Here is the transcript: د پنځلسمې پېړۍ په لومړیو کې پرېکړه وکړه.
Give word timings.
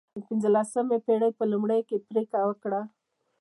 د 0.15 0.17
پنځلسمې 0.27 0.97
پېړۍ 1.05 1.31
په 1.39 1.43
لومړیو 1.51 1.87
کې 1.89 2.05
پرېکړه 2.09 2.41
وکړه. 2.47 2.81